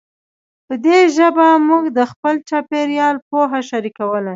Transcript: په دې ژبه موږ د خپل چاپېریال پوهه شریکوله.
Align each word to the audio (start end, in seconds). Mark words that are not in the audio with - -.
په 0.67 0.73
دې 0.85 0.99
ژبه 1.15 1.47
موږ 1.69 1.83
د 1.97 1.99
خپل 2.11 2.35
چاپېریال 2.49 3.15
پوهه 3.29 3.59
شریکوله. 3.69 4.29